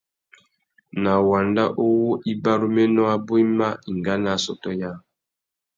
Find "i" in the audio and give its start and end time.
3.43-3.45